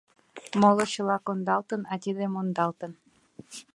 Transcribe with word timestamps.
Моло 0.59 0.85
чыла 0.93 1.17
кондалтын, 1.25 1.81
а 1.91 1.93
тидет 2.03 2.29
мондалтын. 2.33 2.91